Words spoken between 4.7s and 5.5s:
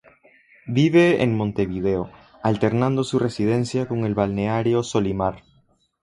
Solymar.